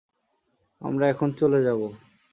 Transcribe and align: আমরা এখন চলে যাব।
আমরা 0.81 1.05
এখন 1.07 1.29
চলে 1.31 1.59
যাব। 1.63 1.81